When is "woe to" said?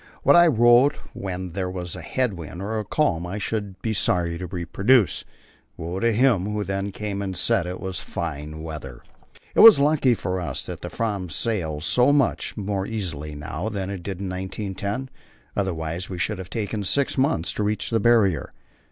5.77-6.11